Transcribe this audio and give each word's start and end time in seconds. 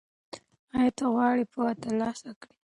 ایا 0.77 0.91
ته 0.97 1.05
غواړې 1.13 1.43
پوهه 1.51 1.73
ترلاسه 1.83 2.31
کړې؟ 2.39 2.51